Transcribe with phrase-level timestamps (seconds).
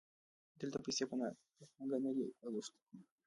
[0.59, 1.15] دلته پیسې په
[1.75, 2.97] پانګه نه دي اوښتي